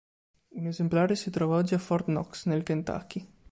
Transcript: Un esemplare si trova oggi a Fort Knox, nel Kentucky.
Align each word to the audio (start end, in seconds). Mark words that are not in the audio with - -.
Un 0.47 0.65
esemplare 0.65 1.15
si 1.15 1.29
trova 1.29 1.57
oggi 1.57 1.75
a 1.75 1.77
Fort 1.77 2.05
Knox, 2.05 2.47
nel 2.47 2.63
Kentucky. 2.63 3.23